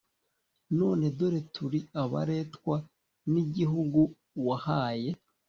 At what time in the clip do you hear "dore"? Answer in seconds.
1.17-1.41